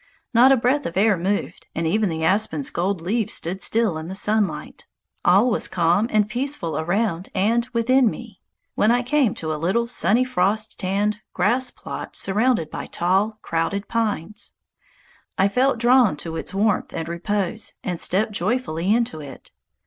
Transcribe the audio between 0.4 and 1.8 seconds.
a breath of air moved,